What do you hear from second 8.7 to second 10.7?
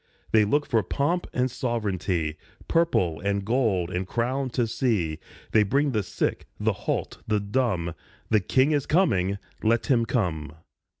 is coming! Let him come.